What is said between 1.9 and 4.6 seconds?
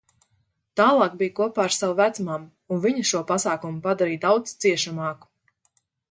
vecmammu, un viņa šo pasākumu padarīja daudz